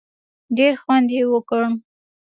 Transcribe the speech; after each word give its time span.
ډېر 0.57 0.73
خوند 0.81 1.07
یې 1.15 1.23
وکړ. 1.33 1.61